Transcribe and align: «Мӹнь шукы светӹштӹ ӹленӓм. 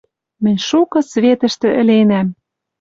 «Мӹнь 0.43 0.61
шукы 0.67 0.99
светӹштӹ 1.11 1.69
ӹленӓм. 1.81 2.27